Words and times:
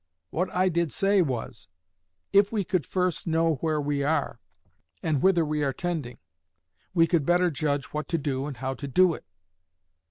What 0.31 0.51
I 0.51 0.67
did 0.67 0.91
say 0.91 1.21
was, 1.21 1.67
'If 2.33 2.51
we 2.51 2.63
could 2.63 2.87
first 2.87 3.27
know 3.27 3.57
where 3.57 3.79
we 3.79 4.01
are, 4.01 4.39
and 5.03 5.21
whither 5.21 5.45
we 5.45 5.63
are 5.63 5.73
tending, 5.73 6.17
we 6.95 7.05
could 7.05 7.23
better 7.23 7.51
judge 7.51 7.85
what 7.93 8.07
to 8.07 8.17
do 8.17 8.47
and 8.47 8.57
how 8.57 8.73
to 8.73 8.87
do 8.87 9.13
it. 9.13 9.23